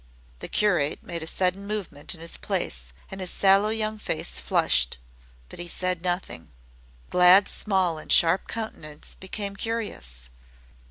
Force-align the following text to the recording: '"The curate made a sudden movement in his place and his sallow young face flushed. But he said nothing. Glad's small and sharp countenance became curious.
'"The 0.39 0.47
curate 0.47 1.03
made 1.03 1.21
a 1.21 1.27
sudden 1.27 1.67
movement 1.67 2.15
in 2.15 2.21
his 2.21 2.35
place 2.35 2.91
and 3.11 3.21
his 3.21 3.29
sallow 3.29 3.69
young 3.69 3.99
face 3.99 4.39
flushed. 4.39 4.97
But 5.47 5.59
he 5.59 5.67
said 5.67 6.01
nothing. 6.01 6.49
Glad's 7.11 7.51
small 7.51 7.99
and 7.99 8.11
sharp 8.11 8.47
countenance 8.47 9.15
became 9.19 9.55
curious. 9.55 10.31